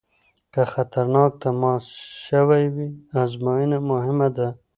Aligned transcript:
که 0.53 0.61
خطرناک 0.73 1.31
تماس 1.43 1.85
شوی 2.25 2.63
وي 2.75 2.87
ازموینه 3.21 3.77
مهمه 3.89 4.29
ده. 4.35 4.47